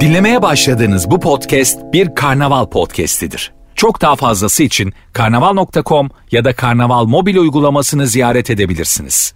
Dinlemeye 0.00 0.42
başladığınız 0.42 1.10
bu 1.10 1.20
podcast 1.20 1.78
bir 1.92 2.14
karnaval 2.14 2.66
podcastidir. 2.66 3.52
Çok 3.74 4.00
daha 4.00 4.16
fazlası 4.16 4.62
için 4.62 4.92
karnaval.com 5.12 6.10
ya 6.30 6.44
da 6.44 6.52
karnaval 6.56 7.04
mobil 7.04 7.36
uygulamasını 7.36 8.06
ziyaret 8.06 8.50
edebilirsiniz. 8.50 9.34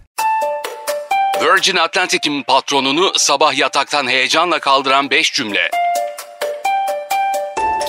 Virgin 1.43 1.75
Atlantic'in 1.75 2.43
patronunu 2.43 3.11
sabah 3.15 3.57
yataktan 3.57 4.07
heyecanla 4.07 4.59
kaldıran 4.59 5.09
5 5.09 5.33
cümle. 5.33 5.71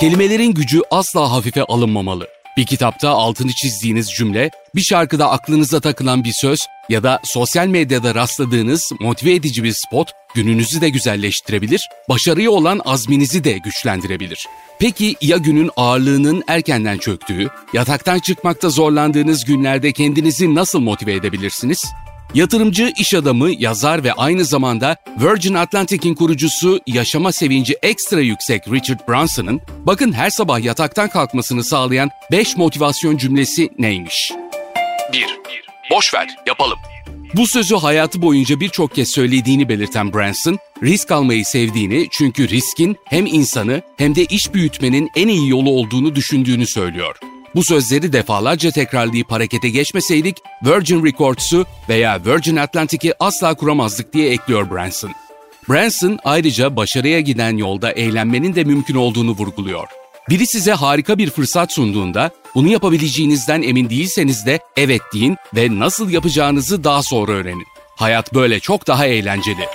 Kelimelerin 0.00 0.54
gücü 0.54 0.80
asla 0.90 1.32
hafife 1.32 1.64
alınmamalı. 1.64 2.28
Bir 2.57 2.66
kitapta 2.66 3.11
altını 3.11 3.52
çizdiğiniz 3.52 4.11
cümle, 4.11 4.50
bir 4.75 4.80
şarkıda 4.80 5.30
aklınıza 5.30 5.80
takılan 5.80 6.25
bir 6.25 6.32
söz 6.32 6.59
ya 6.89 7.02
da 7.02 7.21
sosyal 7.25 7.66
medyada 7.66 8.14
rastladığınız 8.14 8.93
motive 9.00 9.34
edici 9.34 9.64
bir 9.64 9.75
spot 9.86 10.11
gününüzü 10.34 10.80
de 10.80 10.89
güzelleştirebilir, 10.89 11.89
başarıya 12.08 12.50
olan 12.50 12.80
azminizi 12.85 13.44
de 13.44 13.58
güçlendirebilir. 13.58 14.46
Peki 14.79 15.16
ya 15.21 15.36
günün 15.36 15.71
ağırlığının 15.77 16.44
erkenden 16.49 16.99
çöktüğü, 16.99 17.49
yataktan 17.72 18.18
çıkmakta 18.18 18.68
zorlandığınız 18.68 19.44
günlerde 19.44 19.93
kendinizi 19.93 20.54
nasıl 20.54 20.80
motive 20.80 21.14
edebilirsiniz? 21.14 21.85
Yatırımcı, 22.35 22.93
iş 22.98 23.14
adamı, 23.14 23.50
yazar 23.58 24.04
ve 24.04 24.12
aynı 24.12 24.44
zamanda 24.44 24.96
Virgin 25.21 25.54
Atlantic'in 25.54 26.14
kurucusu 26.14 26.80
yaşama 26.86 27.32
sevinci 27.32 27.76
ekstra 27.82 28.21
yüksek 28.21 28.68
Richard 28.68 29.08
Branson'ın 29.08 29.61
bakın 29.85 30.12
her 30.12 30.30
sabah 30.30 30.64
yataktan 30.64 31.08
kalkmasını 31.08 31.64
sağlayan 31.64 32.11
5 32.33 32.56
motivasyon 32.56 33.16
cümlesi 33.16 33.70
neymiş? 33.78 34.33
1. 35.12 35.27
Boş 35.91 36.14
ver, 36.14 36.28
yapalım. 36.47 36.78
Bu 37.34 37.47
sözü 37.47 37.75
hayatı 37.77 38.22
boyunca 38.22 38.61
birçok 38.61 38.94
kez 38.94 39.11
söylediğini 39.11 39.69
belirten 39.69 40.14
Branson, 40.14 40.58
risk 40.83 41.11
almayı 41.11 41.44
sevdiğini 41.44 42.08
çünkü 42.11 42.48
riskin 42.48 42.97
hem 43.05 43.27
insanı 43.27 43.82
hem 43.98 44.14
de 44.14 44.24
iş 44.24 44.54
büyütmenin 44.54 45.10
en 45.16 45.28
iyi 45.28 45.48
yolu 45.50 45.70
olduğunu 45.70 46.14
düşündüğünü 46.14 46.66
söylüyor. 46.66 47.16
Bu 47.56 47.64
sözleri 47.64 48.12
defalarca 48.12 48.70
tekrarlayıp 48.70 49.32
harekete 49.32 49.68
geçmeseydik 49.68 50.36
Virgin 50.64 51.04
Records'u 51.04 51.66
veya 51.88 52.24
Virgin 52.24 52.56
Atlantic'i 52.56 53.14
asla 53.20 53.54
kuramazdık 53.54 54.12
diye 54.12 54.30
ekliyor 54.30 54.70
Branson. 54.70 55.12
Branson 55.68 56.18
ayrıca 56.24 56.76
başarıya 56.76 57.20
giden 57.20 57.56
yolda 57.56 57.92
eğlenmenin 57.92 58.54
de 58.54 58.64
mümkün 58.64 58.94
olduğunu 58.94 59.30
vurguluyor. 59.30 59.88
Biri 60.28 60.46
size 60.46 60.72
harika 60.72 61.18
bir 61.18 61.30
fırsat 61.30 61.72
sunduğunda 61.72 62.30
bunu 62.54 62.68
yapabileceğinizden 62.68 63.62
emin 63.62 63.91
değilseniz 63.91 64.46
de 64.46 64.58
evet 64.76 65.02
deyin 65.14 65.36
ve 65.54 65.78
nasıl 65.78 66.10
yapacağınızı 66.10 66.84
daha 66.84 67.02
sonra 67.02 67.32
öğrenin. 67.32 67.66
Hayat 67.96 68.34
böyle 68.34 68.60
çok 68.60 68.86
daha 68.86 69.06
eğlenceli. 69.06 69.66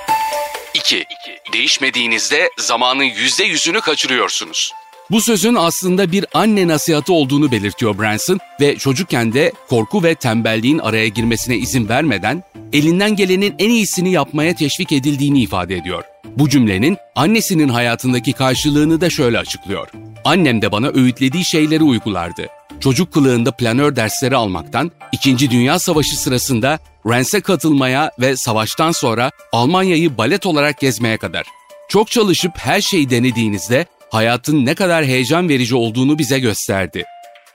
2. 0.73 1.05
Değişmediğinizde 1.53 2.49
zamanın 2.57 3.03
%100'ünü 3.03 3.81
kaçırıyorsunuz. 3.81 4.71
Bu 5.11 5.21
sözün 5.21 5.55
aslında 5.55 6.11
bir 6.11 6.25
anne 6.33 6.67
nasihatı 6.67 7.13
olduğunu 7.13 7.51
belirtiyor 7.51 7.99
Branson 7.99 8.39
ve 8.61 8.75
çocukken 8.77 9.33
de 9.33 9.51
korku 9.69 10.03
ve 10.03 10.15
tembelliğin 10.15 10.79
araya 10.79 11.07
girmesine 11.07 11.57
izin 11.57 11.89
vermeden 11.89 12.43
elinden 12.73 13.15
gelenin 13.15 13.55
en 13.59 13.69
iyisini 13.69 14.11
yapmaya 14.11 14.55
teşvik 14.55 14.91
edildiğini 14.91 15.41
ifade 15.41 15.75
ediyor. 15.75 16.03
Bu 16.37 16.49
cümlenin 16.49 16.97
annesinin 17.15 17.69
hayatındaki 17.69 18.33
karşılığını 18.33 19.01
da 19.01 19.09
şöyle 19.09 19.39
açıklıyor. 19.39 19.87
Annem 20.25 20.61
de 20.61 20.71
bana 20.71 20.87
öğütlediği 20.87 21.45
şeyleri 21.45 21.83
uygulardı. 21.83 22.47
Çocuk 22.79 23.13
kılığında 23.13 23.51
planör 23.51 23.95
dersleri 23.95 24.35
almaktan, 24.35 24.91
İkinci 25.11 25.51
Dünya 25.51 25.79
Savaşı 25.79 26.19
sırasında 26.19 26.79
Rens'e 27.05 27.41
katılmaya 27.41 28.11
ve 28.19 28.37
savaştan 28.37 28.91
sonra 28.91 29.31
Almanya'yı 29.51 30.17
balet 30.17 30.45
olarak 30.45 30.79
gezmeye 30.79 31.17
kadar. 31.17 31.45
Çok 31.89 32.11
çalışıp 32.11 32.51
her 32.57 32.81
şeyi 32.81 33.09
denediğinizde 33.09 33.85
hayatın 34.11 34.65
ne 34.65 34.75
kadar 34.75 35.05
heyecan 35.05 35.49
verici 35.49 35.75
olduğunu 35.75 36.19
bize 36.19 36.39
gösterdi. 36.39 37.03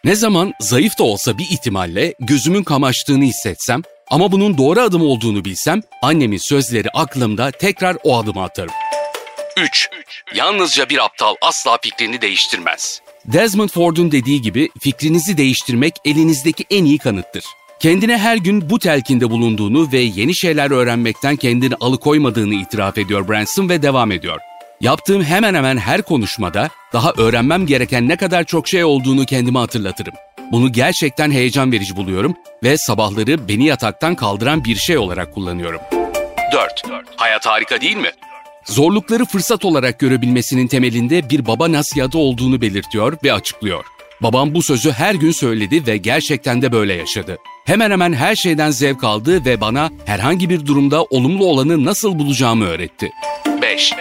Ne 0.05 0.15
zaman 0.15 0.53
zayıf 0.61 0.99
da 0.99 1.05
olsa 1.05 1.39
bir 1.39 1.45
ihtimalle 1.51 2.15
gözümün 2.21 2.63
kamaştığını 2.63 3.25
hissetsem 3.25 3.83
ama 4.11 4.33
bunun 4.33 4.59
doğru 4.59 4.81
adım 4.81 5.03
olduğunu 5.03 5.45
bilsem 5.45 5.81
annemin 6.03 6.49
sözleri 6.49 6.91
aklımda 6.91 7.51
tekrar 7.51 7.97
o 8.05 8.19
adımı 8.19 8.43
atarım. 8.43 8.75
3. 9.63 9.89
Yalnızca 10.35 10.89
bir 10.89 11.05
aptal 11.05 11.35
asla 11.43 11.79
fikrini 11.83 12.21
değiştirmez. 12.21 13.01
Desmond 13.25 13.69
Ford'un 13.69 14.13
dediği 14.13 14.43
gibi 14.43 14.69
fikrinizi 14.81 15.37
değiştirmek 15.37 15.95
elinizdeki 16.05 16.65
en 16.71 16.85
iyi 16.85 16.99
kanıttır. 16.99 17.45
Kendine 17.81 18.19
her 18.19 18.37
gün 18.37 18.71
bu 18.71 18.79
telkinde 18.79 19.31
bulunduğunu 19.31 19.93
ve 19.93 19.99
yeni 19.99 20.37
şeyler 20.37 20.71
öğrenmekten 20.71 21.37
kendini 21.37 21.75
alıkoymadığını 21.75 22.55
itiraf 22.55 22.99
ediyor 22.99 23.29
Branson 23.29 23.69
ve 23.69 23.83
devam 23.83 24.13
ediyor. 24.13 24.41
Yaptığım 24.81 25.23
hemen 25.23 25.55
hemen 25.55 25.77
her 25.77 26.03
konuşmada 26.03 26.69
daha 26.93 27.13
öğrenmem 27.13 27.67
gereken 27.67 28.09
ne 28.09 28.17
kadar 28.17 28.45
çok 28.45 28.69
şey 28.69 28.85
olduğunu 28.85 29.27
kendime 29.27 29.59
hatırlatırım. 29.59 30.15
Bunu 30.53 30.73
gerçekten 30.73 31.31
heyecan 31.31 31.73
verici 31.73 31.97
buluyorum 31.97 32.35
ve 32.63 32.79
sabahları 32.79 33.49
beni 33.49 33.67
yataktan 33.67 34.15
kaldıran 34.15 34.65
bir 34.65 34.77
şey 34.77 34.99
olarak 34.99 35.35
kullanıyorum. 35.35 35.81
4. 36.53 36.83
Hayat 37.17 37.47
harika 37.47 37.81
değil 37.81 37.97
mi? 37.97 38.11
Zorlukları 38.65 39.25
fırsat 39.25 39.65
olarak 39.65 39.99
görebilmesinin 39.99 40.67
temelinde 40.67 41.31
bir 41.31 41.47
baba 41.47 41.73
nasihatı 41.73 42.19
olduğunu 42.19 42.61
belirtiyor 42.61 43.17
ve 43.25 43.33
açıklıyor. 43.33 43.85
Babam 44.23 44.55
bu 44.55 44.63
sözü 44.63 44.93
her 44.93 45.15
gün 45.15 45.31
söyledi 45.31 45.87
ve 45.87 45.97
gerçekten 45.97 46.63
de 46.63 46.73
böyle 46.73 46.95
yaşadı. 46.95 47.37
Hemen 47.67 47.91
hemen 47.91 48.13
her 48.13 48.35
şeyden 48.35 48.71
zevk 48.71 49.05
aldı 49.05 49.45
ve 49.45 49.61
bana 49.61 49.91
herhangi 50.07 50.51
bir 50.51 50.67
durumda 50.67 51.05
olumlu 51.05 51.45
olanı 51.47 51.85
nasıl 51.85 52.19
bulacağımı 52.19 52.65
öğretti. 52.65 53.11
5. 53.63 53.93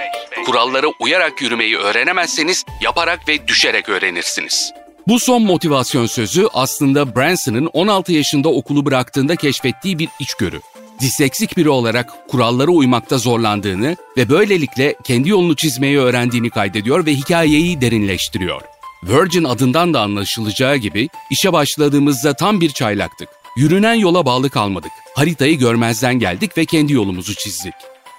Kurallara 0.46 0.88
uyarak 1.00 1.42
yürümeyi 1.42 1.78
öğrenemezseniz 1.78 2.66
yaparak 2.82 3.28
ve 3.28 3.48
düşerek 3.48 3.90
öğrenirsiniz. 3.90 4.72
Bu 5.08 5.20
son 5.20 5.44
motivasyon 5.44 6.06
sözü 6.06 6.48
aslında 6.54 7.16
Branson'ın 7.16 7.66
16 7.66 8.12
yaşında 8.12 8.50
okulu 8.50 8.86
bıraktığında 8.86 9.36
keşfettiği 9.36 10.00
bir 10.00 10.10
içgörü. 10.20 10.62
Disleksik 11.00 11.58
biri 11.58 11.70
olarak 11.70 12.28
kurallara 12.30 12.72
uymakta 12.72 13.18
zorlandığını 13.18 13.96
ve 14.18 14.30
böylelikle 14.30 14.96
kendi 15.04 15.30
yolunu 15.30 15.56
çizmeyi 15.56 16.00
öğrendiğini 16.00 16.50
kaydediyor 16.50 17.06
ve 17.06 17.14
hikayeyi 17.14 17.82
derinleştiriyor. 17.82 18.62
Virgin 19.04 19.44
adından 19.44 19.94
da 19.94 20.02
anlaşılacağı 20.02 20.78
gibi 20.78 21.10
işe 21.32 21.54
başladığımızda 21.54 22.34
tam 22.34 22.62
bir 22.62 22.70
çaylaktık. 22.70 23.30
Yürünen 23.58 23.94
yola 23.94 24.26
bağlı 24.26 24.50
kalmadık. 24.50 24.92
Haritayı 25.16 25.58
görmezden 25.60 26.20
geldik 26.20 26.58
ve 26.58 26.66
kendi 26.66 26.94
yolumuzu 26.94 27.36
çizdik. 27.36 27.74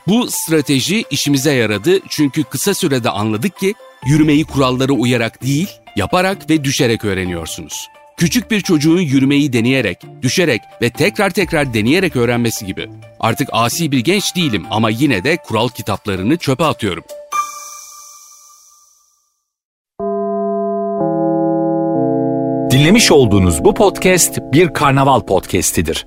Bu 0.08 0.30
strateji 0.30 1.04
işimize 1.10 1.52
yaradı 1.52 2.00
çünkü 2.08 2.44
kısa 2.44 2.74
sürede 2.74 3.10
anladık 3.10 3.58
ki 3.58 3.74
yürümeyi 4.06 4.44
kurallara 4.44 4.92
uyarak 4.92 5.42
değil, 5.42 5.68
yaparak 5.96 6.50
ve 6.50 6.64
düşerek 6.64 7.04
öğreniyorsunuz. 7.04 7.88
Küçük 8.16 8.50
bir 8.50 8.60
çocuğun 8.60 9.00
yürümeyi 9.00 9.52
deneyerek, 9.52 9.98
düşerek 10.22 10.60
ve 10.82 10.90
tekrar 10.90 11.30
tekrar 11.30 11.74
deneyerek 11.74 12.16
öğrenmesi 12.16 12.66
gibi. 12.66 12.88
Artık 13.20 13.48
asi 13.52 13.92
bir 13.92 13.98
genç 13.98 14.36
değilim 14.36 14.64
ama 14.70 14.90
yine 14.90 15.24
de 15.24 15.36
kural 15.36 15.68
kitaplarını 15.68 16.36
çöpe 16.36 16.64
atıyorum. 16.64 17.04
Dinlemiş 22.70 23.10
olduğunuz 23.12 23.64
bu 23.64 23.74
podcast 23.74 24.38
bir 24.52 24.72
karnaval 24.72 25.20
podcastidir. 25.20 26.06